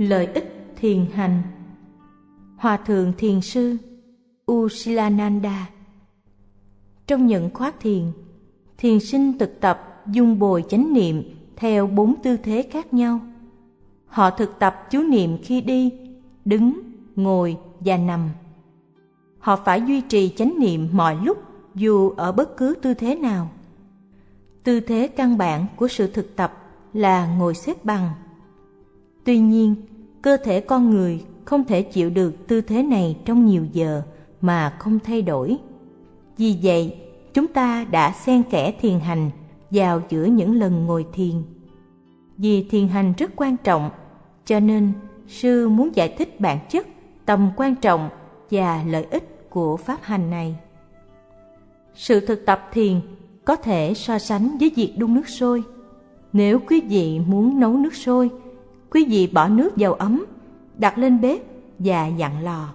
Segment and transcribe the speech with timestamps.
[0.00, 1.42] Lợi ích thiền hành
[2.56, 3.76] Hòa thượng thiền sư
[4.52, 5.68] Usilananda
[7.06, 8.02] Trong những khóa thiền,
[8.78, 11.22] thiền sinh thực tập dung bồi chánh niệm
[11.56, 13.20] theo bốn tư thế khác nhau.
[14.06, 15.92] Họ thực tập chú niệm khi đi,
[16.44, 16.80] đứng,
[17.16, 18.28] ngồi và nằm.
[19.38, 21.38] Họ phải duy trì chánh niệm mọi lúc
[21.74, 23.50] dù ở bất cứ tư thế nào.
[24.64, 26.52] Tư thế căn bản của sự thực tập
[26.92, 28.10] là ngồi xếp bằng.
[29.30, 29.74] Tuy nhiên,
[30.22, 34.02] cơ thể con người không thể chịu được tư thế này trong nhiều giờ
[34.40, 35.58] mà không thay đổi.
[36.36, 36.96] Vì vậy,
[37.34, 39.30] chúng ta đã xen kẽ thiền hành
[39.70, 41.32] vào giữa những lần ngồi thiền.
[42.36, 43.90] Vì thiền hành rất quan trọng,
[44.44, 44.92] cho nên
[45.28, 46.86] sư muốn giải thích bản chất,
[47.26, 48.08] tầm quan trọng
[48.50, 50.56] và lợi ích của pháp hành này.
[51.94, 53.00] Sự thực tập thiền
[53.44, 55.62] có thể so sánh với việc đun nước sôi.
[56.32, 58.30] Nếu quý vị muốn nấu nước sôi,
[58.90, 60.24] quý vị bỏ nước vào ấm,
[60.78, 61.40] đặt lên bếp
[61.78, 62.72] và dặn lò.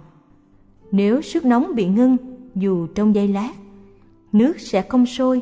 [0.92, 2.18] Nếu sức nóng bị ngưng
[2.56, 3.54] dù trong giây lát,
[4.32, 5.42] nước sẽ không sôi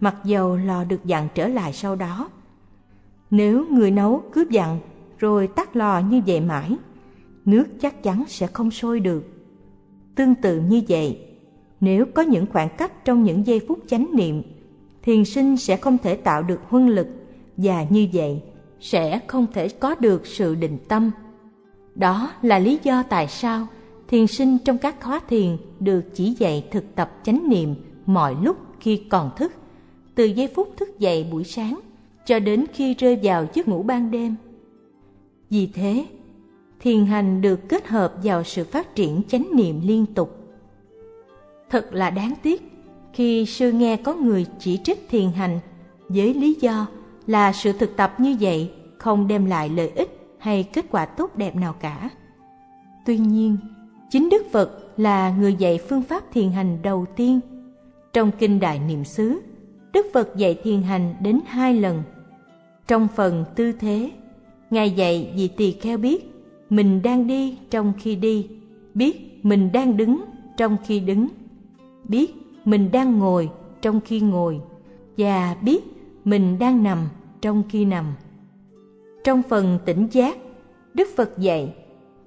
[0.00, 2.28] mặc dầu lò được dặn trở lại sau đó.
[3.30, 4.78] Nếu người nấu cướp dặn
[5.18, 6.76] rồi tắt lò như vậy mãi,
[7.44, 9.24] nước chắc chắn sẽ không sôi được.
[10.14, 11.18] Tương tự như vậy,
[11.80, 14.42] nếu có những khoảng cách trong những giây phút chánh niệm,
[15.02, 17.08] thiền sinh sẽ không thể tạo được huân lực
[17.56, 18.42] và như vậy
[18.84, 21.10] sẽ không thể có được sự định tâm.
[21.94, 23.66] Đó là lý do tại sao
[24.08, 27.74] thiền sinh trong các khóa thiền được chỉ dạy thực tập chánh niệm
[28.06, 29.52] mọi lúc khi còn thức,
[30.14, 31.80] từ giây phút thức dậy buổi sáng
[32.26, 34.34] cho đến khi rơi vào giấc ngủ ban đêm.
[35.50, 36.06] Vì thế,
[36.80, 40.38] thiền hành được kết hợp vào sự phát triển chánh niệm liên tục.
[41.70, 42.62] Thật là đáng tiếc
[43.12, 45.60] khi sư nghe có người chỉ trích thiền hành
[46.08, 46.86] với lý do
[47.26, 51.36] là sự thực tập như vậy không đem lại lợi ích hay kết quả tốt
[51.36, 52.10] đẹp nào cả.
[53.06, 53.56] Tuy nhiên,
[54.10, 57.40] chính Đức Phật là người dạy phương pháp thiền hành đầu tiên.
[58.12, 59.40] Trong Kinh Đại Niệm xứ,
[59.92, 62.02] Đức Phật dạy thiền hành đến hai lần.
[62.86, 64.10] Trong phần tư thế,
[64.70, 66.30] Ngài dạy vì tỳ kheo biết
[66.70, 68.46] mình đang đi trong khi đi,
[68.94, 70.24] biết mình đang đứng
[70.56, 71.28] trong khi đứng,
[72.08, 73.50] biết mình đang ngồi
[73.82, 74.60] trong khi ngồi
[75.16, 75.93] và biết
[76.24, 77.08] mình đang nằm
[77.40, 78.14] trong khi nằm.
[79.24, 80.38] Trong phần tỉnh giác,
[80.94, 81.74] Đức Phật dạy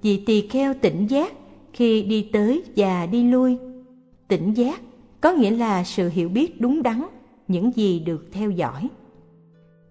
[0.02, 1.32] vị tỳ kheo tỉnh giác
[1.72, 3.58] khi đi tới và đi lui.
[4.28, 4.80] Tỉnh giác
[5.20, 7.02] có nghĩa là sự hiểu biết đúng đắn
[7.48, 8.88] những gì được theo dõi.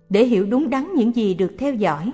[0.09, 2.12] Để hiểu đúng đắn những gì được theo dõi,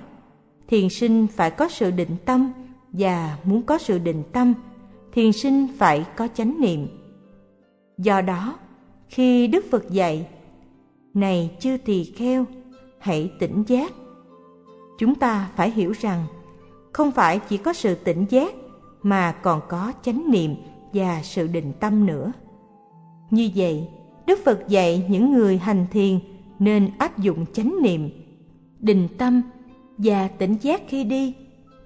[0.68, 2.52] thiền sinh phải có sự định tâm
[2.92, 4.54] và muốn có sự định tâm,
[5.12, 6.86] thiền sinh phải có chánh niệm.
[7.98, 8.58] Do đó,
[9.08, 10.26] khi Đức Phật dạy,
[11.14, 12.44] này chư tỳ kheo,
[12.98, 13.92] hãy tỉnh giác.
[14.98, 16.26] Chúng ta phải hiểu rằng,
[16.92, 18.54] không phải chỉ có sự tỉnh giác
[19.02, 20.54] mà còn có chánh niệm
[20.92, 22.32] và sự định tâm nữa.
[23.30, 23.88] Như vậy,
[24.26, 26.18] Đức Phật dạy những người hành thiền
[26.58, 28.10] nên áp dụng chánh niệm,
[28.80, 29.42] định tâm
[29.98, 31.34] và tỉnh giác khi đi,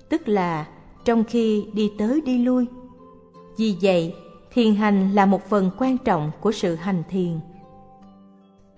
[0.08, 0.68] tức là
[1.04, 2.66] trong khi đi tới đi lui.
[3.58, 4.14] Vì vậy,
[4.52, 7.40] thiền hành là một phần quan trọng của sự hành thiền.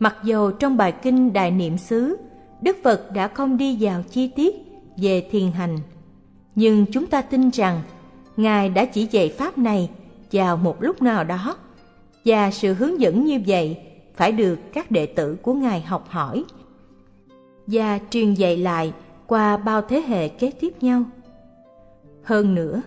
[0.00, 2.16] Mặc dù trong bài kinh Đại Niệm xứ,
[2.62, 4.54] Đức Phật đã không đi vào chi tiết
[4.96, 5.78] về thiền hành,
[6.54, 7.82] nhưng chúng ta tin rằng
[8.36, 9.90] Ngài đã chỉ dạy Pháp này
[10.32, 11.56] vào một lúc nào đó,
[12.24, 13.78] và sự hướng dẫn như vậy
[14.14, 16.44] phải được các đệ tử của Ngài học hỏi
[17.66, 18.92] và truyền dạy lại
[19.26, 21.02] qua bao thế hệ kế tiếp nhau.
[22.22, 22.82] Hơn nữa,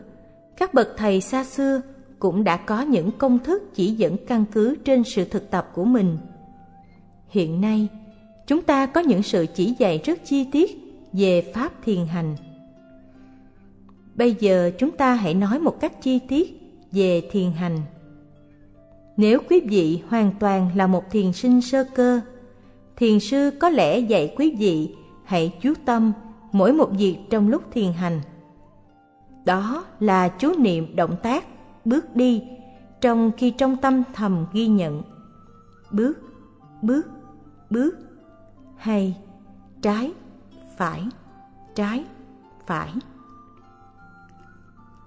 [0.58, 1.82] các bậc thầy xa xưa
[2.20, 5.86] cũng đã có những công thức chỉ dẫn căn cứ trên sự thực tập của
[5.86, 6.18] mình.
[7.34, 7.88] Hiện nay,
[8.48, 10.78] chúng ta có những sự chỉ dạy rất chi tiết
[11.14, 12.36] về pháp thiền hành.
[14.16, 16.60] Bây giờ chúng ta hãy nói một cách chi tiết
[16.92, 17.78] về thiền hành.
[19.18, 22.20] Nếu quý vị hoàn toàn là một thiền sinh sơ cơ,
[22.96, 26.14] thiền sư có lẽ dạy quý vị hãy chú tâm
[26.52, 28.22] mỗi một việc trong lúc thiền hành.
[29.46, 31.46] Đó là chú niệm động tác,
[31.86, 32.44] bước đi,
[33.02, 35.02] trong khi trong tâm thầm ghi nhận.
[35.92, 36.14] Bước,
[36.82, 37.08] bước,
[37.74, 37.96] bước,
[38.78, 39.18] hay
[39.82, 40.12] trái,
[40.78, 41.04] phải,
[41.76, 42.04] trái,
[42.66, 42.94] phải.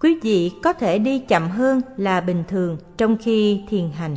[0.01, 4.17] Quý vị có thể đi chậm hơn là bình thường trong khi thiền hành.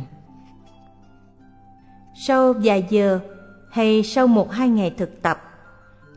[2.26, 3.20] Sau vài giờ
[3.70, 5.42] hay sau một hai ngày thực tập,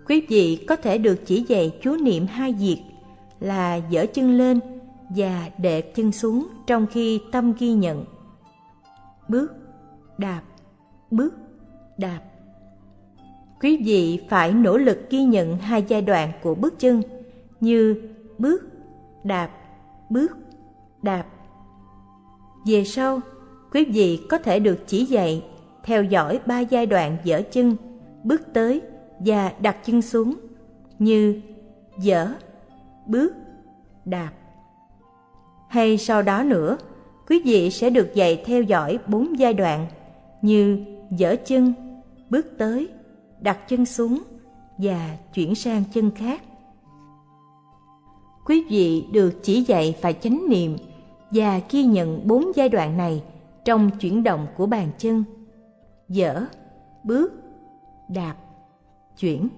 [0.08, 2.82] quý vị có thể được chỉ dạy chú niệm hai việc
[3.40, 4.60] là dở chân lên
[5.10, 8.06] và để chân xuống trong khi tâm ghi nhận.
[9.28, 9.52] Bước,
[10.18, 10.42] đạp,
[11.12, 11.34] bước,
[11.98, 12.22] đạp.
[13.62, 17.02] Quý vị phải nỗ lực ghi nhận hai giai đoạn của bước chân
[17.60, 18.02] như
[18.38, 18.62] bước,
[19.24, 19.50] đạp,
[20.10, 20.32] bước,
[21.02, 21.26] đạp.
[22.66, 23.20] Về sau,
[23.72, 25.44] quý vị có thể được chỉ dạy
[25.84, 27.76] theo dõi ba giai đoạn dở chân,
[28.24, 28.82] bước tới
[29.20, 30.36] và đặt chân xuống
[31.00, 31.42] như
[31.98, 32.28] dở,
[33.06, 33.34] bước,
[34.06, 34.32] đạp.
[35.70, 36.78] Hay sau đó nữa,
[37.28, 39.88] quý vị sẽ được dạy theo dõi bốn giai đoạn
[40.42, 41.74] như dở chân,
[42.34, 42.90] bước tới,
[43.42, 44.24] đặt chân xuống
[44.78, 46.44] và chuyển sang chân khác.
[48.46, 50.78] Quý vị được chỉ dạy phải chánh niệm
[51.32, 53.24] và ghi nhận bốn giai đoạn này
[53.66, 55.24] trong chuyển động của bàn chân.
[56.10, 56.46] Dở,
[57.04, 57.34] bước,
[58.10, 58.36] đạp,
[59.18, 59.50] chuyển.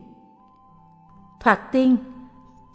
[1.40, 1.96] Thoạt tiên,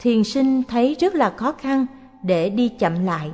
[0.00, 1.86] thiền sinh thấy rất là khó khăn
[2.22, 3.30] để đi chậm lại.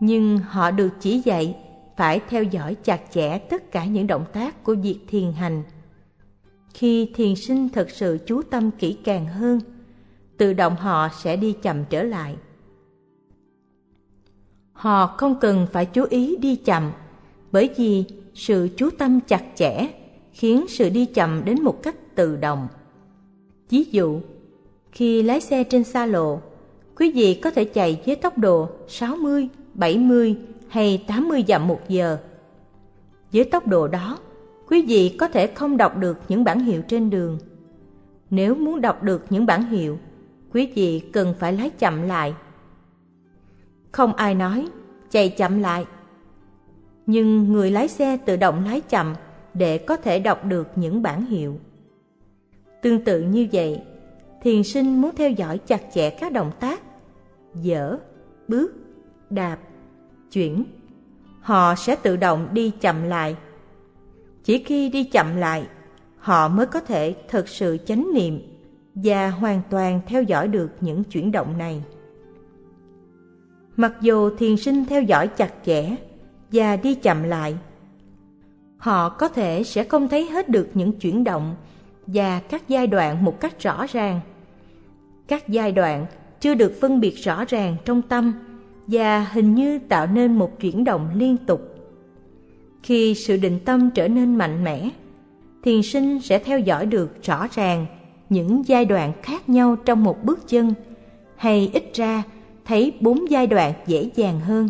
[0.00, 1.65] Nhưng họ được chỉ dạy
[1.96, 5.62] phải theo dõi chặt chẽ tất cả những động tác của việc thiền hành.
[6.74, 9.60] Khi thiền sinh thực sự chú tâm kỹ càng hơn,
[10.36, 12.36] tự động họ sẽ đi chậm trở lại.
[14.72, 16.92] Họ không cần phải chú ý đi chậm,
[17.52, 18.04] bởi vì
[18.34, 19.88] sự chú tâm chặt chẽ
[20.32, 22.68] khiến sự đi chậm đến một cách tự động.
[23.70, 24.20] Ví dụ,
[24.92, 26.40] khi lái xe trên xa lộ,
[26.96, 30.36] quý vị có thể chạy với tốc độ 60, 70
[30.68, 32.18] hay 80 dặm một giờ.
[33.32, 34.18] Với tốc độ đó,
[34.68, 37.38] quý vị có thể không đọc được những bản hiệu trên đường.
[38.30, 39.98] Nếu muốn đọc được những bản hiệu,
[40.52, 42.34] quý vị cần phải lái chậm lại.
[43.92, 44.68] Không ai nói,
[45.10, 45.86] chạy chậm lại.
[47.06, 49.14] Nhưng người lái xe tự động lái chậm
[49.54, 51.58] để có thể đọc được những bản hiệu.
[52.82, 53.82] Tương tự như vậy,
[54.42, 56.80] thiền sinh muốn theo dõi chặt chẽ các động tác
[57.54, 57.98] dở,
[58.48, 58.72] bước,
[59.30, 59.58] đạp,
[60.32, 60.64] chuyển.
[61.40, 63.36] Họ sẽ tự động đi chậm lại.
[64.44, 65.66] Chỉ khi đi chậm lại,
[66.18, 68.40] họ mới có thể thực sự chánh niệm
[68.94, 71.82] và hoàn toàn theo dõi được những chuyển động này.
[73.76, 75.96] Mặc dù thiền sinh theo dõi chặt chẽ
[76.52, 77.56] và đi chậm lại,
[78.78, 81.56] họ có thể sẽ không thấy hết được những chuyển động
[82.06, 84.20] và các giai đoạn một cách rõ ràng.
[85.28, 86.06] Các giai đoạn
[86.40, 88.32] chưa được phân biệt rõ ràng trong tâm
[88.86, 91.60] và hình như tạo nên một chuyển động liên tục.
[92.82, 94.90] Khi sự định tâm trở nên mạnh mẽ,
[95.62, 97.86] thiền sinh sẽ theo dõi được rõ ràng
[98.28, 100.74] những giai đoạn khác nhau trong một bước chân,
[101.36, 102.22] hay ít ra
[102.64, 104.68] thấy bốn giai đoạn dễ dàng hơn.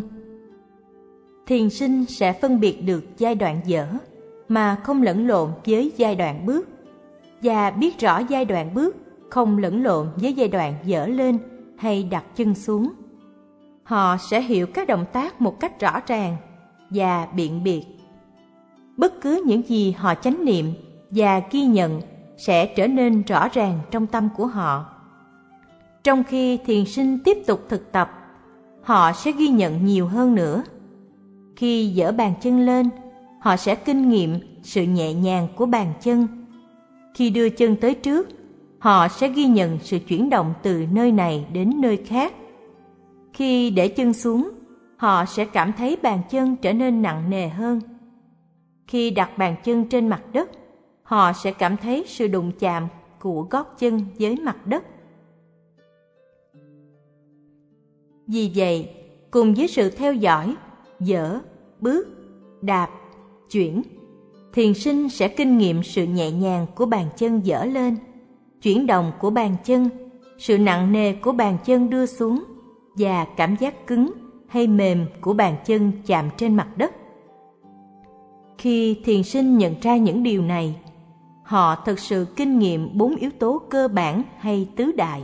[1.45, 3.87] Thiền sinh sẽ phân biệt được giai đoạn dở
[4.47, 6.67] mà không lẫn lộn với giai đoạn bước
[7.41, 8.95] và biết rõ giai đoạn bước
[9.29, 11.37] không lẫn lộn với giai đoạn dở lên
[11.77, 12.89] hay đặt chân xuống.
[13.87, 16.37] Họ sẽ hiểu các động tác một cách rõ ràng
[16.89, 17.83] và biện biệt.
[18.97, 20.73] Bất cứ những gì họ chánh niệm
[21.09, 22.01] và ghi nhận
[22.37, 24.85] sẽ trở nên rõ ràng trong tâm của họ.
[26.03, 28.11] Trong khi thiền sinh tiếp tục thực tập,
[28.83, 30.63] họ sẽ ghi nhận nhiều hơn nữa.
[31.55, 32.89] Khi dỡ bàn chân lên,
[33.39, 36.27] họ sẽ kinh nghiệm sự nhẹ nhàng của bàn chân.
[37.13, 38.29] Khi đưa chân tới trước,
[38.79, 42.33] họ sẽ ghi nhận sự chuyển động từ nơi này đến nơi khác.
[43.37, 44.49] Khi để chân xuống,
[44.97, 47.79] họ sẽ cảm thấy bàn chân trở nên nặng nề hơn.
[48.87, 50.49] Khi đặt bàn chân trên mặt đất,
[51.03, 52.87] họ sẽ cảm thấy sự đụng chạm
[53.19, 54.83] của gót chân với mặt đất.
[58.27, 58.89] Vì vậy,
[59.31, 60.55] cùng với sự theo dõi,
[60.99, 61.39] dở,
[61.79, 62.07] bước,
[62.61, 62.89] đạp,
[63.51, 63.81] chuyển,
[64.53, 67.97] thiền sinh sẽ kinh nghiệm sự nhẹ nhàng của bàn chân dở lên,
[68.61, 69.89] chuyển động của bàn chân,
[70.37, 72.43] sự nặng nề của bàn chân đưa xuống
[72.97, 74.11] và cảm giác cứng
[74.47, 76.91] hay mềm của bàn chân chạm trên mặt đất.
[78.57, 80.75] Khi thiền sinh nhận ra những điều này,
[81.43, 85.23] họ thực sự kinh nghiệm bốn yếu tố cơ bản hay tứ đại.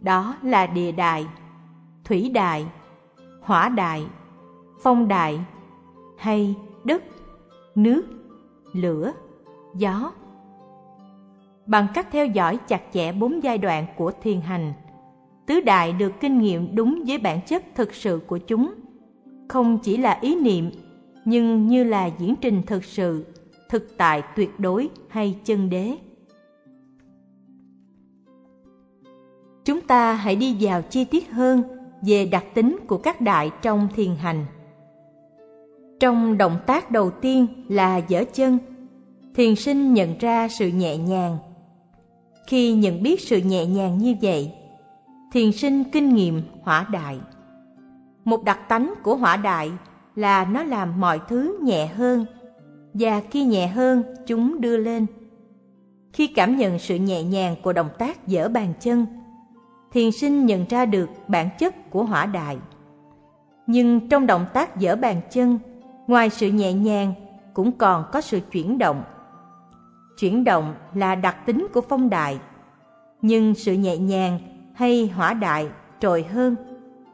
[0.00, 1.26] Đó là địa đại,
[2.04, 2.66] thủy đại,
[3.42, 4.06] hỏa đại,
[4.82, 5.40] phong đại
[6.18, 7.02] hay đất,
[7.74, 8.02] nước,
[8.72, 9.12] lửa,
[9.74, 10.12] gió.
[11.66, 14.72] Bằng cách theo dõi chặt chẽ bốn giai đoạn của thiền hành,
[15.48, 18.74] tứ đại được kinh nghiệm đúng với bản chất thực sự của chúng,
[19.48, 20.70] không chỉ là ý niệm
[21.24, 23.26] nhưng như là diễn trình thực sự
[23.68, 25.92] thực tại tuyệt đối hay chân đế.
[29.64, 31.62] Chúng ta hãy đi vào chi tiết hơn
[32.02, 34.44] về đặc tính của các đại trong thiền hành.
[36.00, 38.58] Trong động tác đầu tiên là dở chân,
[39.34, 41.38] thiền sinh nhận ra sự nhẹ nhàng.
[42.46, 44.52] Khi nhận biết sự nhẹ nhàng như vậy,
[45.32, 47.20] thiền sinh kinh nghiệm hỏa đại.
[48.24, 49.72] Một đặc tánh của hỏa đại
[50.16, 52.26] là nó làm mọi thứ nhẹ hơn
[52.94, 55.06] và khi nhẹ hơn chúng đưa lên.
[56.12, 59.06] Khi cảm nhận sự nhẹ nhàng của động tác dở bàn chân,
[59.92, 62.58] thiền sinh nhận ra được bản chất của hỏa đại.
[63.66, 65.58] Nhưng trong động tác dở bàn chân,
[66.06, 67.14] ngoài sự nhẹ nhàng
[67.54, 69.02] cũng còn có sự chuyển động.
[70.18, 72.38] Chuyển động là đặc tính của phong đại,
[73.22, 75.68] nhưng sự nhẹ nhàng hay hỏa đại
[76.00, 76.56] trội hơn,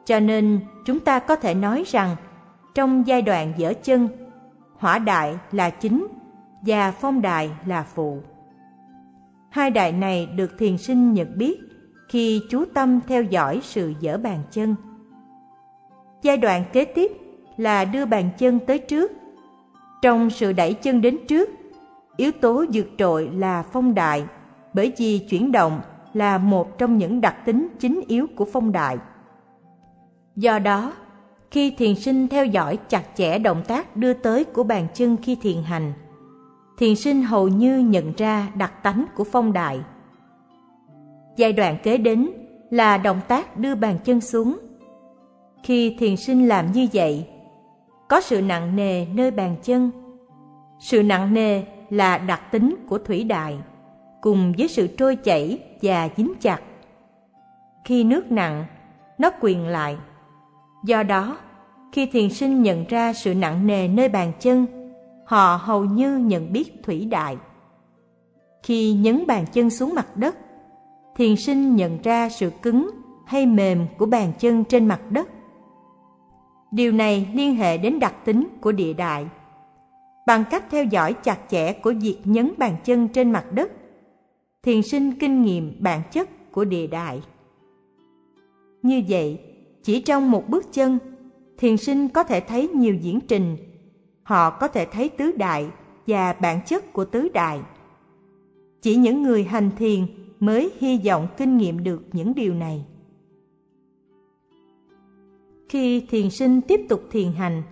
[0.05, 2.17] cho nên chúng ta có thể nói rằng
[2.75, 4.09] trong giai đoạn dở chân,
[4.77, 6.07] hỏa đại là chính
[6.67, 8.19] và phong đại là phụ.
[9.51, 11.61] Hai đại này được thiền sinh nhận biết
[12.09, 14.75] khi chú tâm theo dõi sự dở bàn chân.
[16.23, 17.13] Giai đoạn kế tiếp
[17.57, 19.13] là đưa bàn chân tới trước.
[20.03, 21.51] Trong sự đẩy chân đến trước,
[22.17, 24.25] yếu tố vượt trội là phong đại,
[24.75, 25.81] bởi vì chuyển động
[26.15, 28.97] là một trong những đặc tính chính yếu của phong đại.
[30.37, 30.93] Do đó,
[31.51, 35.37] khi thiền sinh theo dõi chặt chẽ động tác đưa tới của bàn chân khi
[35.43, 35.93] thiền hành,
[36.79, 39.81] thiền sinh hầu như nhận ra đặc tánh của phong đại.
[41.37, 42.31] Giai đoạn kế đến
[42.71, 44.59] là động tác đưa bàn chân xuống.
[45.63, 47.27] Khi thiền sinh làm như vậy,
[48.09, 49.91] có sự nặng nề nơi bàn chân.
[50.81, 53.59] Sự nặng nề là đặc tính của thủy đại,
[54.25, 56.61] cùng với sự trôi chảy và dính chặt.
[57.85, 58.65] Khi nước nặng,
[59.19, 59.97] nó quyền lại.
[60.85, 61.39] Do đó,
[61.93, 64.67] khi thiền sinh nhận ra sự nặng nề nơi bàn chân,
[65.27, 67.37] họ hầu như nhận biết thủy đại.
[68.63, 70.37] Khi nhấn bàn chân xuống mặt đất,
[71.17, 72.91] thiền sinh nhận ra sự cứng
[73.27, 75.29] hay mềm của bàn chân trên mặt đất.
[76.71, 79.27] Điều này liên hệ đến đặc tính của địa đại.
[80.27, 83.73] Bằng cách theo dõi chặt chẽ của việc nhấn bàn chân trên mặt đất,
[84.65, 87.23] thiền sinh kinh nghiệm bản chất của địa đại.
[88.83, 89.39] Như vậy,
[89.83, 90.99] chỉ trong một bước chân,
[91.59, 93.57] thiền sinh có thể thấy nhiều diễn trình.
[94.23, 95.67] Họ có thể thấy tứ đại
[96.07, 97.61] và bản chất của tứ đại.
[98.83, 100.07] Chỉ những người hành thiền
[100.41, 102.85] mới hy vọng kinh nghiệm được những điều này.
[105.69, 107.63] Khi thiền sinh tiếp tục thiền hành,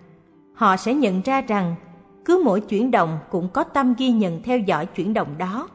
[0.53, 1.75] họ sẽ nhận ra rằng
[2.25, 5.69] cứ mỗi chuyển động cũng có tâm ghi nhận theo dõi chuyển động đó.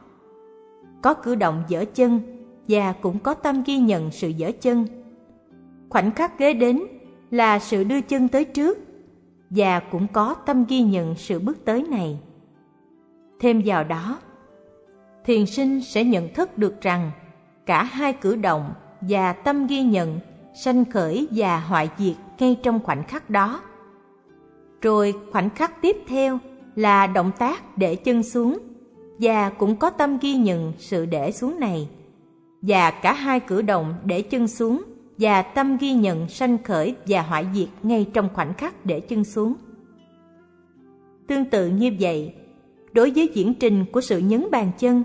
[1.01, 2.21] Có cử động dở chân
[2.67, 4.85] và cũng có tâm ghi nhận sự dở chân.
[5.89, 6.81] Khoảnh khắc ghế đến
[7.31, 8.77] là sự đưa chân tới trước
[9.49, 12.19] và cũng có tâm ghi nhận sự bước tới này.
[13.39, 14.19] Thêm vào đó,
[15.25, 17.11] thiền sinh sẽ nhận thức được rằng
[17.65, 20.19] cả hai cử động và tâm ghi nhận
[20.53, 23.61] sanh khởi và hoại diệt ngay trong khoảnh khắc đó.
[24.81, 26.39] Rồi khoảnh khắc tiếp theo
[26.75, 28.57] là động tác để chân xuống
[29.19, 31.89] và cũng có tâm ghi nhận sự để xuống này.
[32.61, 34.83] Và cả hai cử động để chân xuống
[35.17, 39.23] và tâm ghi nhận sanh khởi và hoại diệt ngay trong khoảnh khắc để chân
[39.23, 39.53] xuống.
[41.27, 42.33] Tương tự như vậy,
[42.91, 45.03] đối với diễn trình của sự nhấn bàn chân,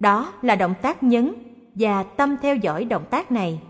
[0.00, 1.32] đó là động tác nhấn
[1.74, 3.60] và tâm theo dõi động tác này.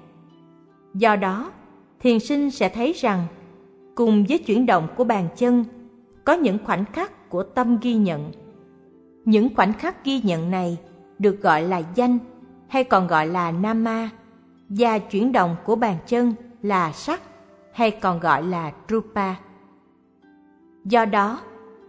[0.94, 1.52] Do đó,
[2.00, 3.26] thiền sinh sẽ thấy rằng
[3.94, 5.64] cùng với chuyển động của bàn chân
[6.24, 8.32] có những khoảnh khắc của tâm ghi nhận.
[9.26, 10.78] Những khoảnh khắc ghi nhận này
[11.18, 12.18] được gọi là danh
[12.68, 14.10] hay còn gọi là nama
[14.68, 17.20] và chuyển động của bàn chân là sắc
[17.72, 19.34] hay còn gọi là rupa.
[20.84, 21.40] Do đó,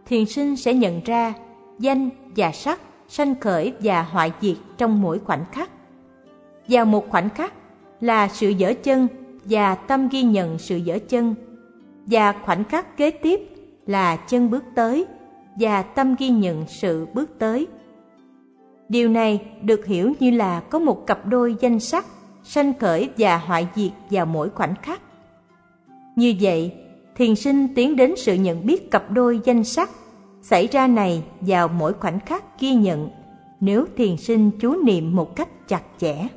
[0.06, 1.34] thiền sinh sẽ nhận ra
[1.80, 5.70] danh và sắc sanh khởi và hoại diệt trong mỗi khoảnh khắc.
[6.68, 7.54] Vào một khoảnh khắc
[8.02, 9.08] là sự dở chân
[9.46, 11.36] và tâm ghi nhận sự dở chân,
[12.06, 13.40] và khoảnh khắc kế tiếp
[13.86, 15.06] là chân bước tới
[15.60, 17.68] và tâm ghi nhận sự bước tới.
[18.90, 22.06] Điều này được hiểu như là có một cặp đôi danh sắc
[22.44, 25.02] sanh khởi và hoại diệt vào mỗi khoảnh khắc.
[26.16, 26.74] Như vậy,
[27.16, 29.90] thiền sinh tiến đến sự nhận biết cặp đôi danh sắc
[30.42, 33.10] xảy ra này vào mỗi khoảnh khắc ghi nhận
[33.60, 36.28] nếu thiền sinh chú niệm một cách chặt chẽ.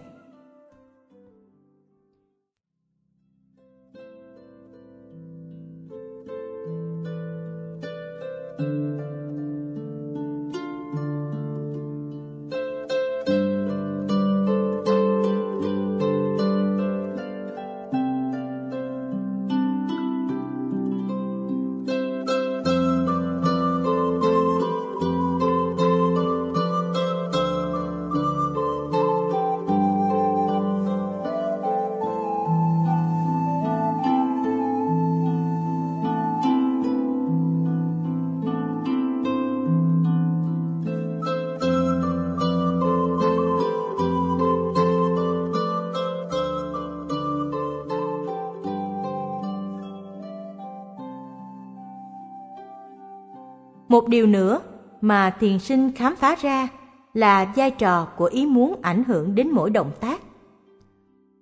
[53.90, 54.60] Một điều nữa
[55.00, 56.68] mà thiền sinh khám phá ra
[57.14, 60.20] là vai trò của ý muốn ảnh hưởng đến mỗi động tác.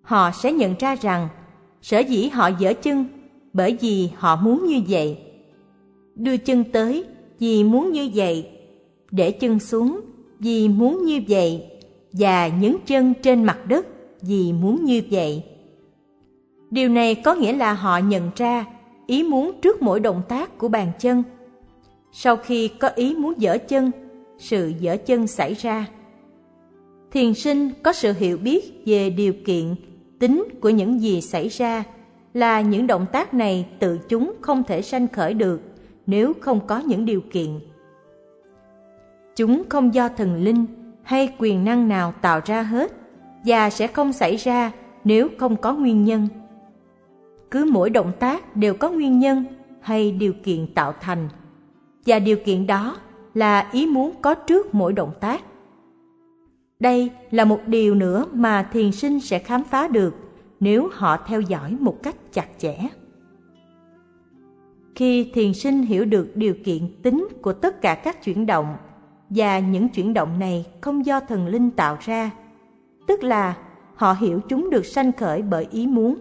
[0.02, 1.28] họ sẽ nhận ra rằng
[1.82, 3.04] sở dĩ họ dở chân
[3.52, 5.18] bởi vì họ muốn như vậy.
[6.14, 7.04] Đưa chân tới
[7.38, 8.50] vì muốn như vậy,
[9.10, 10.00] để chân xuống
[10.38, 11.66] vì muốn như vậy
[12.12, 13.86] và nhấn chân trên mặt đất
[14.22, 15.44] vì muốn như vậy.
[16.70, 18.64] Điều này có nghĩa là họ nhận ra
[19.06, 21.22] ý muốn trước mỗi động tác của bàn chân.
[22.20, 23.90] Sau khi có ý muốn dở chân,
[24.38, 25.86] sự dở chân xảy ra.
[27.10, 29.74] Thiền sinh có sự hiểu biết về điều kiện,
[30.18, 31.84] tính của những gì xảy ra
[32.34, 35.60] là những động tác này tự chúng không thể sanh khởi được
[36.06, 37.60] nếu không có những điều kiện.
[39.36, 40.66] Chúng không do thần linh
[41.02, 42.92] hay quyền năng nào tạo ra hết
[43.44, 44.72] và sẽ không xảy ra
[45.04, 46.28] nếu không có nguyên nhân.
[47.50, 49.44] Cứ mỗi động tác đều có nguyên nhân
[49.80, 51.28] hay điều kiện tạo thành
[52.08, 52.96] và điều kiện đó
[53.34, 55.40] là ý muốn có trước mỗi động tác.
[56.80, 60.14] Đây là một điều nữa mà thiền sinh sẽ khám phá được
[60.60, 62.76] nếu họ theo dõi một cách chặt chẽ.
[64.94, 68.76] Khi thiền sinh hiểu được điều kiện tính của tất cả các chuyển động
[69.30, 72.30] và những chuyển động này không do thần linh tạo ra,
[73.06, 73.56] tức là
[73.94, 76.16] họ hiểu chúng được sanh khởi bởi ý muốn.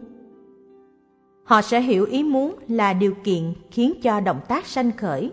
[1.44, 5.32] Họ sẽ hiểu ý muốn là điều kiện khiến cho động tác sanh khởi.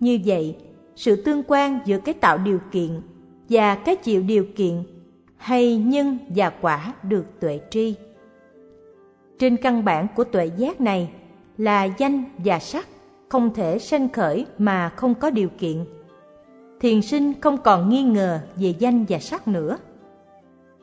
[0.00, 0.56] Như vậy,
[0.96, 3.00] sự tương quan giữa cái tạo điều kiện
[3.48, 4.82] và cái chịu điều kiện
[5.36, 7.94] hay nhân và quả được tuệ tri.
[9.38, 11.10] Trên căn bản của tuệ giác này
[11.56, 12.88] là danh và sắc
[13.28, 15.84] không thể sanh khởi mà không có điều kiện.
[16.80, 19.78] Thiền sinh không còn nghi ngờ về danh và sắc nữa.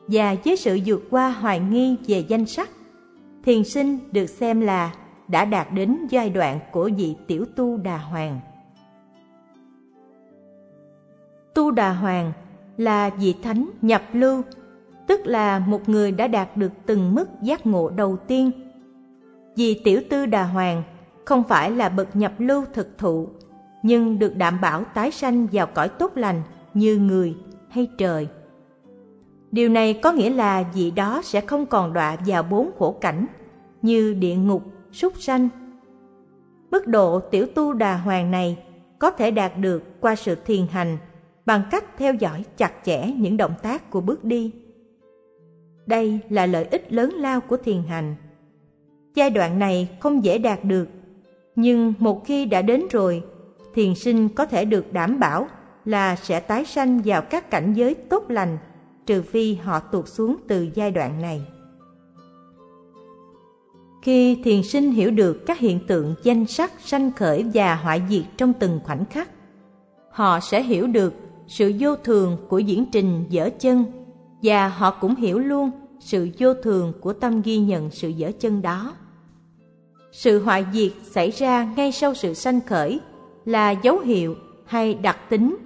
[0.06, 2.70] Và với sự vượt qua hoài nghi về danh sắc,
[3.44, 4.94] thiền sinh được xem là
[5.28, 8.40] đã đạt đến giai đoạn của vị tiểu tu đà hoàng.
[11.56, 12.32] Tu đà hoàng
[12.76, 14.42] là vị thánh nhập lưu,
[15.06, 18.50] tức là một người đã đạt được từng mức giác ngộ đầu tiên.
[19.56, 20.82] Vì tiểu tư đà hoàng
[21.24, 23.28] không phải là bậc nhập lưu thực thụ,
[23.82, 26.42] nhưng được đảm bảo tái sanh vào cõi tốt lành
[26.74, 27.34] như người
[27.68, 28.28] hay trời.
[29.50, 33.26] Điều này có nghĩa là vị đó sẽ không còn đọa vào bốn khổ cảnh
[33.82, 35.48] như địa ngục, súc sanh.
[36.70, 38.58] Mức độ tiểu tu đà hoàng này
[38.98, 40.98] có thể đạt được qua sự thiền hành
[41.46, 44.52] bằng cách theo dõi chặt chẽ những động tác của bước đi.
[45.86, 48.16] Đây là lợi ích lớn lao của thiền hành.
[49.14, 50.88] Giai đoạn này không dễ đạt được,
[51.56, 53.22] nhưng một khi đã đến rồi,
[53.74, 55.48] thiền sinh có thể được đảm bảo
[55.84, 58.58] là sẽ tái sanh vào các cảnh giới tốt lành,
[59.06, 61.42] trừ phi họ tuột xuống từ giai đoạn này.
[64.02, 68.24] Khi thiền sinh hiểu được các hiện tượng danh sắc sanh khởi và hoại diệt
[68.36, 69.30] trong từng khoảnh khắc,
[70.10, 71.14] họ sẽ hiểu được
[71.46, 73.84] sự vô thường của diễn trình dở chân
[74.42, 78.62] và họ cũng hiểu luôn sự vô thường của tâm ghi nhận sự dở chân
[78.62, 78.94] đó.
[80.12, 83.00] Sự hoại diệt xảy ra ngay sau sự sanh khởi
[83.44, 84.34] là dấu hiệu
[84.66, 85.56] hay đặc tính,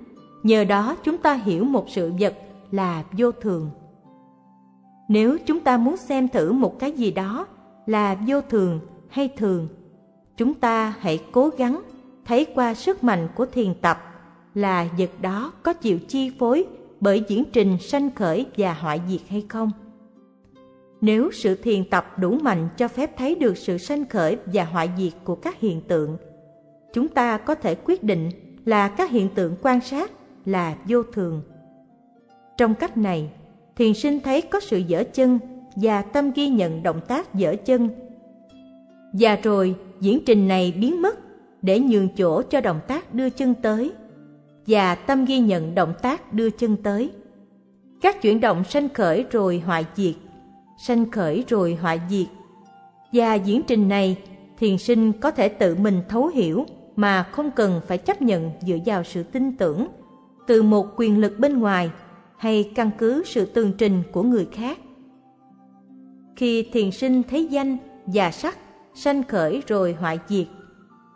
[0.43, 2.35] nhờ đó chúng ta hiểu một sự vật
[2.71, 3.71] là vô thường.
[5.09, 7.47] Nếu chúng ta muốn xem thử một cái gì đó
[7.87, 9.69] là vô thường hay thường,
[10.37, 11.83] chúng ta hãy cố gắng
[12.25, 14.10] thấy qua sức mạnh của thiền tập
[14.55, 16.67] là vật đó có chịu chi phối
[17.01, 19.71] bởi diễn trình sanh khởi và hoại diệt hay không.
[21.01, 24.91] Nếu sự thiền tập đủ mạnh cho phép thấy được sự sanh khởi và hoại
[24.99, 26.17] diệt của các hiện tượng,
[26.93, 28.31] chúng ta có thể quyết định
[28.65, 30.11] là các hiện tượng quan sát
[30.45, 31.43] là vô thường.
[32.57, 33.31] Trong cách này,
[33.77, 35.39] thiền sinh thấy có sự dở chân
[35.77, 37.89] và tâm ghi nhận động tác dở chân.
[39.13, 41.19] Và rồi diễn trình này biến mất
[41.63, 43.93] để nhường chỗ cho động tác đưa chân tới
[44.71, 47.11] và tâm ghi nhận động tác đưa chân tới.
[48.01, 50.15] Các chuyển động sanh khởi rồi hoại diệt,
[50.79, 52.27] sanh khởi rồi hoại diệt.
[53.13, 54.17] Và diễn trình này,
[54.59, 58.77] thiền sinh có thể tự mình thấu hiểu mà không cần phải chấp nhận dựa
[58.87, 59.87] vào sự tin tưởng
[60.47, 61.91] từ một quyền lực bên ngoài
[62.37, 64.79] hay căn cứ sự tường trình của người khác.
[66.37, 68.59] Khi thiền sinh thấy danh và sắc
[68.95, 70.47] sanh khởi rồi hoại diệt,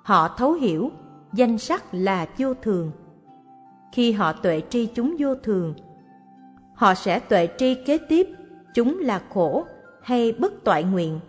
[0.03, 0.91] họ thấu hiểu
[1.33, 2.91] danh sắc là vô thường
[3.95, 5.75] khi họ tuệ tri chúng vô thường.
[6.75, 8.29] Họ sẽ tuệ tri kế tiếp
[8.75, 9.65] chúng là khổ
[10.03, 11.21] hay bất toại nguyện,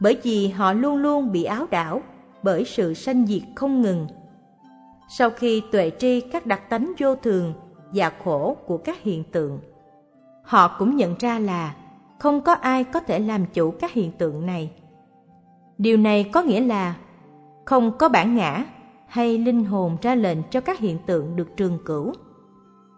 [0.00, 2.02] bởi vì họ luôn luôn bị áo đảo
[2.42, 4.06] bởi sự sanh diệt không ngừng.
[5.08, 7.52] Sau khi tuệ tri các đặc tánh vô thường
[7.94, 9.60] và khổ của các hiện tượng,
[10.42, 11.74] họ cũng nhận ra là
[12.18, 14.70] không có ai có thể làm chủ các hiện tượng này.
[15.78, 16.96] Điều này có nghĩa là
[17.64, 18.64] không có bản ngã
[19.10, 22.12] hay linh hồn ra lệnh cho các hiện tượng được trường cửu.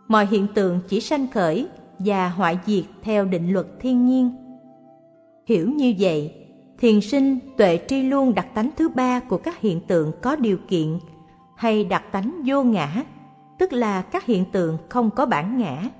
[0.08, 4.30] Mọi hiện tượng chỉ sanh khởi và hoại diệt theo định luật thiên nhiên.
[5.46, 6.34] Hiểu như vậy,
[6.78, 10.58] thiền sinh tuệ tri luôn đặc tánh thứ ba của các hiện tượng có điều
[10.68, 10.98] kiện
[11.56, 13.02] hay đặc tánh vô ngã,
[13.58, 15.90] tức là các hiện tượng không có bản ngã.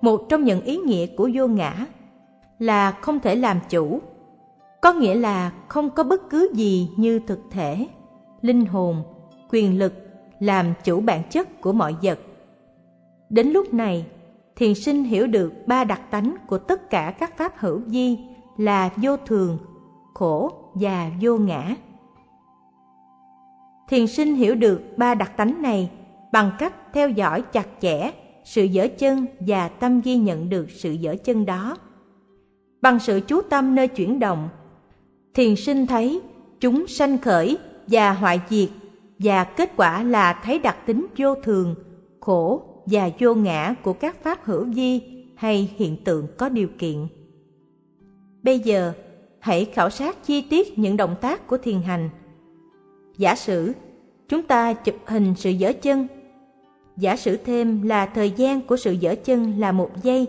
[0.00, 1.86] Một trong những ý nghĩa của vô ngã
[2.58, 4.00] là không thể làm chủ,
[4.80, 7.86] có nghĩa là không có bất cứ gì như thực thể,
[8.42, 9.02] linh hồn,
[9.50, 9.92] quyền lực
[10.40, 12.18] làm chủ bản chất của mọi vật.
[13.30, 14.06] Đến lúc này,
[14.56, 18.18] thiền sinh hiểu được ba đặc tánh của tất cả các pháp hữu vi
[18.56, 19.58] là vô thường,
[20.14, 21.74] khổ và vô ngã.
[23.88, 25.90] Thiền sinh hiểu được ba đặc tánh này
[26.32, 28.10] bằng cách theo dõi chặt chẽ
[28.44, 31.76] sự dở chân và tâm ghi nhận được sự dở chân đó.
[32.82, 34.48] Bằng sự chú tâm nơi chuyển động,
[35.34, 36.20] thiền sinh thấy
[36.60, 38.68] chúng sanh khởi và hoại diệt
[39.18, 41.74] và kết quả là thấy đặc tính vô thường,
[42.20, 45.00] khổ và vô ngã của các pháp hữu vi
[45.36, 47.06] hay hiện tượng có điều kiện.
[48.42, 48.92] Bây giờ,
[49.38, 52.10] hãy khảo sát chi tiết những động tác của thiền hành.
[53.18, 53.72] Giả sử,
[54.28, 56.06] chúng ta chụp hình sự dở chân.
[56.96, 60.26] Giả sử thêm là thời gian của sự dở chân là một giây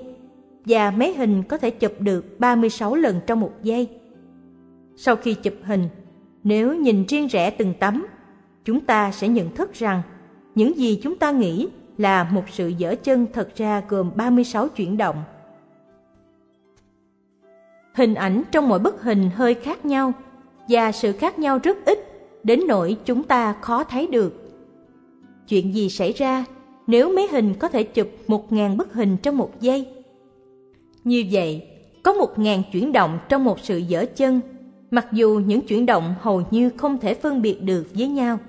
[0.65, 3.87] và máy hình có thể chụp được 36 lần trong một giây.
[4.95, 5.89] Sau khi chụp hình,
[6.43, 8.05] nếu nhìn riêng rẽ từng tấm,
[8.65, 10.01] chúng ta sẽ nhận thức rằng
[10.55, 14.97] những gì chúng ta nghĩ là một sự dở chân thật ra gồm 36 chuyển
[14.97, 15.23] động.
[17.93, 20.13] Hình ảnh trong mỗi bức hình hơi khác nhau
[20.69, 21.99] và sự khác nhau rất ít
[22.43, 24.33] đến nỗi chúng ta khó thấy được.
[25.47, 26.45] Chuyện gì xảy ra
[26.87, 29.87] nếu máy hình có thể chụp một ngàn bức hình trong một giây?
[31.03, 31.67] Như vậy,
[32.03, 34.41] có một ngàn chuyển động trong một sự dở chân,
[34.91, 38.39] mặc dù những chuyển động hầu như không thể phân biệt được với nhau.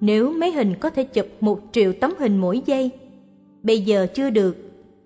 [0.00, 2.90] Nếu máy hình có thể chụp một triệu tấm hình mỗi giây,
[3.62, 4.56] bây giờ chưa được,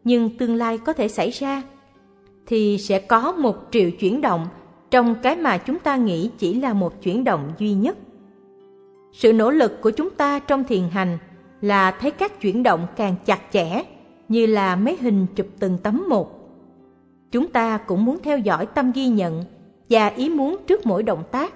[0.05, 1.63] nhưng tương lai có thể xảy ra,
[2.47, 4.47] thì sẽ có một triệu chuyển động
[4.91, 7.99] trong cái mà chúng ta nghĩ chỉ là một chuyển động duy nhất.
[9.13, 11.19] Sự nỗ lực của chúng ta trong thiền hành
[11.61, 13.85] là thấy các chuyển động càng chặt chẽ,
[14.29, 16.39] như là máy hình chụp từng tấm một.
[17.31, 19.45] Chúng ta cũng muốn theo dõi tâm ghi nhận
[19.93, 21.55] và ý muốn trước mỗi động tác.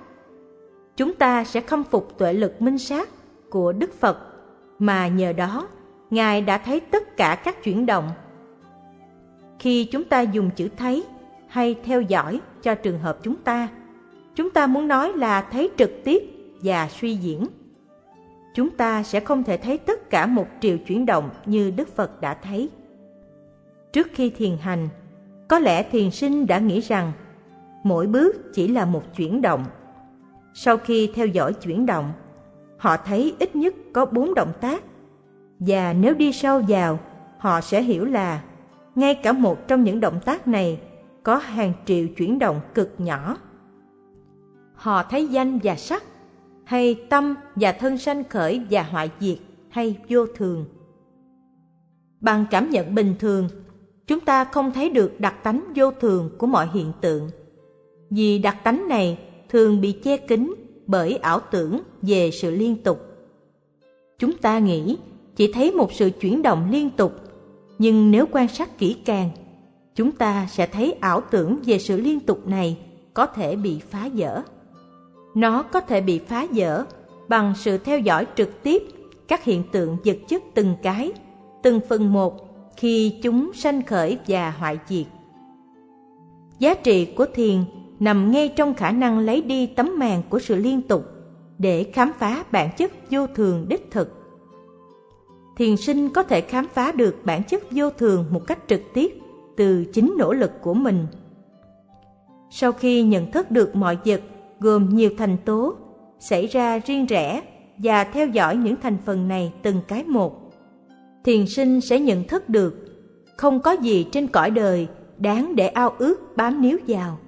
[0.96, 3.08] Chúng ta sẽ khâm phục tuệ lực minh sát
[3.50, 4.18] của Đức Phật
[4.78, 5.68] mà nhờ đó
[6.10, 8.10] Ngài đã thấy tất cả các chuyển động.
[9.58, 11.04] Khi chúng ta dùng chữ thấy
[11.48, 13.68] hay theo dõi cho trường hợp chúng ta,
[14.34, 16.22] chúng ta muốn nói là thấy trực tiếp
[16.62, 17.46] và suy diễn.
[18.54, 22.20] Chúng ta sẽ không thể thấy tất cả một triệu chuyển động như Đức Phật
[22.20, 22.68] đã thấy.
[23.92, 24.88] Trước khi thiền hành,
[25.48, 27.12] có lẽ thiền sinh đã nghĩ rằng
[27.88, 29.64] mỗi bước chỉ là một chuyển động.
[30.54, 32.12] Sau khi theo dõi chuyển động,
[32.78, 34.82] họ thấy ít nhất có bốn động tác.
[35.58, 36.98] Và nếu đi sâu vào,
[37.38, 38.42] họ sẽ hiểu là
[38.94, 40.80] ngay cả một trong những động tác này
[41.22, 43.36] có hàng triệu chuyển động cực nhỏ.
[44.74, 46.02] Họ thấy danh và sắc,
[46.64, 50.64] hay tâm và thân sanh khởi và hoại diệt, hay vô thường.
[52.20, 53.48] Bằng cảm nhận bình thường,
[54.06, 57.30] chúng ta không thấy được đặc tánh vô thường của mọi hiện tượng.
[58.10, 60.54] Vì đặc tánh này thường bị che kín
[60.86, 63.00] bởi ảo tưởng về sự liên tục.
[64.18, 64.96] Chúng ta nghĩ
[65.36, 67.12] chỉ thấy một sự chuyển động liên tục,
[67.78, 69.30] nhưng nếu quan sát kỹ càng,
[69.94, 72.78] chúng ta sẽ thấy ảo tưởng về sự liên tục này
[73.14, 74.42] có thể bị phá vỡ.
[75.34, 76.84] Nó có thể bị phá vỡ
[77.28, 78.82] bằng sự theo dõi trực tiếp
[79.28, 81.12] các hiện tượng vật chất từng cái,
[81.62, 85.06] từng phần một khi chúng sanh khởi và hoại diệt.
[86.58, 87.64] Giá trị của thiền
[88.00, 91.04] nằm ngay trong khả năng lấy đi tấm màn của sự liên tục
[91.58, 94.12] để khám phá bản chất vô thường đích thực.
[95.56, 99.18] Thiền sinh có thể khám phá được bản chất vô thường một cách trực tiếp
[99.56, 101.06] từ chính nỗ lực của mình.
[102.50, 104.20] Sau khi nhận thức được mọi vật
[104.60, 105.74] gồm nhiều thành tố
[106.18, 107.42] xảy ra riêng rẽ
[107.78, 110.52] và theo dõi những thành phần này từng cái một,
[111.24, 112.86] thiền sinh sẽ nhận thức được
[113.36, 117.18] không có gì trên cõi đời đáng để ao ước bám níu vào.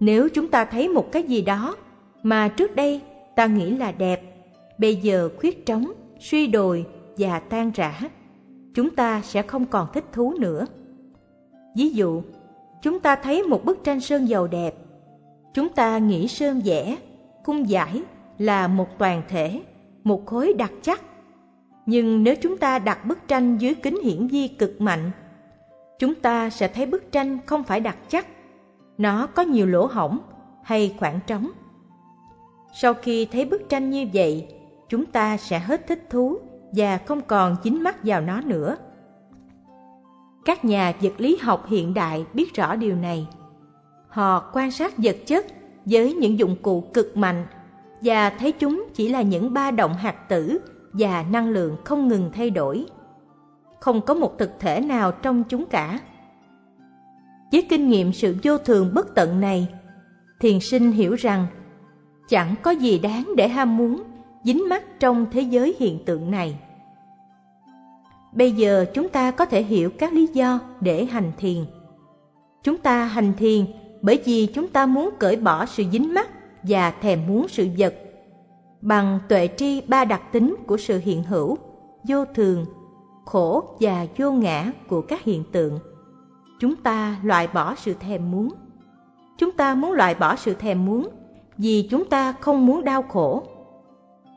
[0.00, 1.76] Nếu chúng ta thấy một cái gì đó
[2.22, 3.00] mà trước đây
[3.36, 4.22] ta nghĩ là đẹp,
[4.78, 8.00] bây giờ khuyết trống, suy đồi và tan rã,
[8.74, 10.66] chúng ta sẽ không còn thích thú nữa.
[11.76, 12.22] Ví dụ,
[12.82, 14.74] chúng ta thấy một bức tranh sơn dầu đẹp,
[15.54, 16.96] chúng ta nghĩ sơn vẽ,
[17.44, 18.02] cung giải
[18.38, 19.60] là một toàn thể,
[20.04, 21.02] một khối đặc chắc.
[21.86, 25.10] Nhưng nếu chúng ta đặt bức tranh dưới kính hiển vi cực mạnh,
[25.98, 28.26] chúng ta sẽ thấy bức tranh không phải đặc chắc
[28.98, 30.18] nó có nhiều lỗ hổng
[30.62, 31.50] hay khoảng trống.
[32.80, 34.48] Sau khi thấy bức tranh như vậy,
[34.88, 36.38] chúng ta sẽ hết thích thú
[36.72, 38.76] và không còn dính mắt vào nó nữa.
[40.44, 43.28] Các nhà vật lý học hiện đại biết rõ điều này.
[44.08, 45.46] họ quan sát vật chất
[45.84, 47.46] với những dụng cụ cực mạnh
[48.00, 50.58] và thấy chúng chỉ là những ba động hạt tử
[50.92, 52.86] và năng lượng không ngừng thay đổi.
[53.80, 56.00] Không có một thực thể nào trong chúng cả.
[57.52, 59.68] Với kinh nghiệm sự vô thường bất tận này,
[60.40, 61.46] thiền sinh hiểu rằng
[62.28, 64.02] chẳng có gì đáng để ham muốn
[64.44, 66.58] dính mắc trong thế giới hiện tượng này.
[68.32, 71.64] Bây giờ chúng ta có thể hiểu các lý do để hành thiền.
[72.62, 73.66] Chúng ta hành thiền
[74.02, 76.28] bởi vì chúng ta muốn cởi bỏ sự dính mắc
[76.62, 77.94] và thèm muốn sự vật
[78.80, 81.58] bằng tuệ tri ba đặc tính của sự hiện hữu,
[82.08, 82.66] vô thường,
[83.24, 85.78] khổ và vô ngã của các hiện tượng.
[86.58, 88.48] Chúng ta loại bỏ sự thèm muốn.
[89.38, 91.08] Chúng ta muốn loại bỏ sự thèm muốn
[91.58, 93.42] vì chúng ta không muốn đau khổ.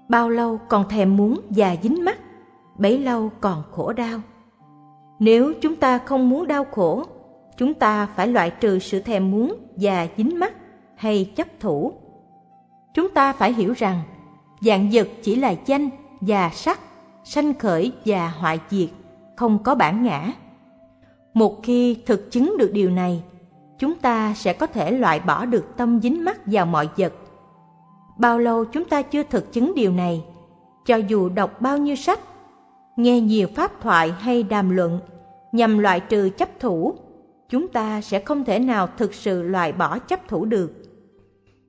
[0.10, 2.18] Bao lâu còn thèm muốn và dính mắc,
[2.78, 4.20] bấy lâu còn khổ đau.
[5.20, 7.04] Nếu chúng ta không muốn đau khổ,
[7.58, 10.54] chúng ta phải loại trừ sự thèm muốn và dính mắc
[10.96, 11.94] hay chấp thủ.
[12.94, 14.02] Chúng ta phải hiểu rằng
[14.62, 15.90] dạng vật chỉ là danh
[16.22, 16.80] và sắc,
[17.24, 18.90] sanh khởi và hoại diệt,
[19.36, 20.34] không có bản ngã.
[21.34, 23.24] Một khi thực chứng được điều này,
[23.80, 27.14] chúng ta sẽ có thể loại bỏ được tâm dính mắc vào mọi vật.
[28.18, 30.24] Bao lâu chúng ta chưa thực chứng điều này,
[30.86, 32.20] cho dù đọc bao nhiêu sách,
[32.98, 35.00] nghe nhiều pháp thoại hay đàm luận
[35.52, 36.94] nhằm loại trừ chấp thủ,
[37.50, 40.74] chúng ta sẽ không thể nào thực sự loại bỏ chấp thủ được.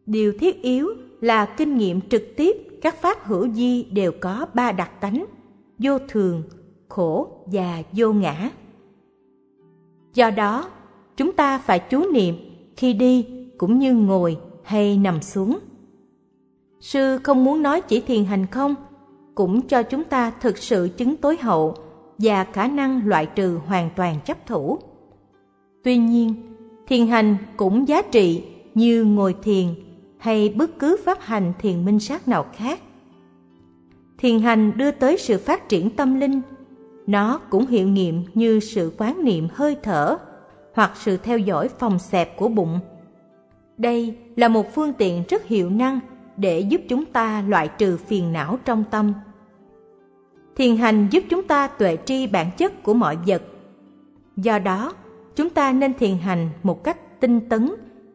[0.06, 0.88] Điều thiết yếu
[1.20, 5.24] là kinh nghiệm trực tiếp các pháp hữu di đều có ba đặc tánh,
[5.78, 6.42] vô thường,
[6.88, 8.50] khổ và vô ngã.
[10.14, 10.70] Do đó,
[11.16, 12.34] chúng ta phải chú niệm
[12.76, 13.26] khi đi
[13.58, 15.58] cũng như ngồi hay nằm xuống.
[16.80, 18.74] Sư không muốn nói chỉ thiền hành không,
[19.34, 21.74] cũng cho chúng ta thực sự chứng tối hậu
[22.18, 24.78] và khả năng loại trừ hoàn toàn chấp thủ.
[25.84, 26.34] Tuy nhiên,
[26.86, 28.44] thiền hành cũng giá trị
[28.74, 29.66] như ngồi thiền
[30.18, 32.80] hay bất cứ pháp hành thiền minh sát nào khác.
[34.18, 36.40] Thiền hành đưa tới sự phát triển tâm linh,
[37.10, 40.16] nó cũng hiệu nghiệm như sự quán niệm hơi thở
[40.74, 42.80] hoặc sự theo dõi phòng xẹp của bụng.
[43.78, 46.00] Đây là một phương tiện rất hiệu năng
[46.36, 49.12] để giúp chúng ta loại trừ phiền não trong tâm.
[50.56, 53.42] Thiền hành giúp chúng ta tuệ tri bản chất của mọi vật.
[54.36, 54.92] Do đó,
[55.36, 57.70] chúng ta nên thiền hành một cách tinh tấn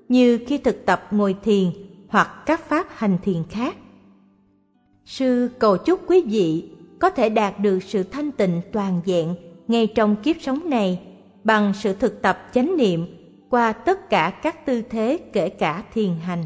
[0.10, 1.72] như khi thực tập ngồi thiền
[2.08, 3.76] hoặc các pháp hành thiền khác.
[5.06, 9.36] Sư cầu chúc quý vị có thể đạt được sự thanh tịnh toàn diện
[9.68, 11.00] ngay trong kiếp sống này
[11.44, 13.06] bằng sự thực tập chánh niệm
[13.50, 16.44] qua tất cả các tư thế kể cả thiền hành.